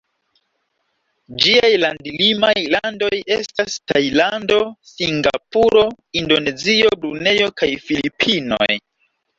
[1.43, 4.59] Ĝiaj land-limaj landoj estas Tajlando,
[4.95, 5.87] Singapuro,
[6.25, 8.67] Indonezio, Brunejo kaj Filipinoj.